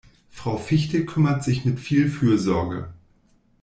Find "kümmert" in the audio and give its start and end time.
1.05-1.43